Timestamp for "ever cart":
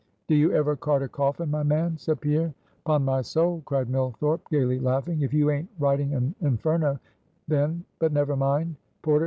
0.51-1.03